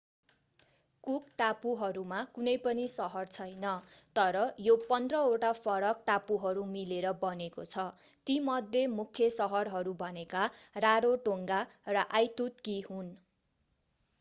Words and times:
cook 1.03 1.25
टापुहरूमा 1.39 2.21
कुनै 2.37 2.53
पनि 2.63 2.85
सहर 2.93 3.27
छैन 3.31 3.73
तर 4.15 4.37
यो 4.67 4.75
15वटा 4.85 5.51
फरक 5.59 6.01
टापुहरू 6.07 6.63
मिलेर 6.71 7.11
बनेको 7.21 7.67
छ 7.67 7.85
तीमध्ये 8.27 8.83
मुख्य 8.95 9.29
सहरहरू 9.37 9.95
भनेका 10.01 10.49
रारोटोङ्गा 10.81 11.61
र 11.91 12.07
आइतुतकी 12.15 12.79
हुन् 12.83 13.15